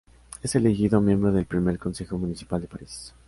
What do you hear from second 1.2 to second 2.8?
del primer consejo municipal de